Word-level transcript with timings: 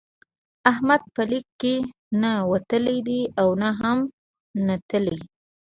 احمد 0.71 1.01
به 1.13 1.23
لیک 1.29 1.45
کې 1.61 1.73
نه 2.21 2.31
وتلی 2.51 2.97
دی 3.07 3.21
او 3.41 3.49
نه 3.61 3.69
هم 3.79 3.97
نتلی. 4.67 5.17